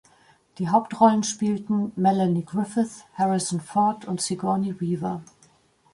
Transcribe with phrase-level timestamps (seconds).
[0.57, 5.21] Die Hauptrollen spielten Melanie Griffith, Harrison Ford und Sigourney Weaver.